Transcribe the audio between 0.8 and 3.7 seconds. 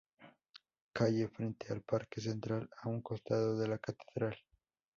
Calle, frente al Parque Central, a un costado de